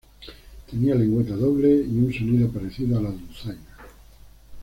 Tenía 0.67 0.95
lengüeta 0.95 1.35
doble 1.35 1.69
y 1.69 1.97
un 1.99 2.11
sonido 2.11 2.49
parecido 2.49 2.97
a 2.97 3.03
la 3.03 3.11
dulzaina. 3.11 3.67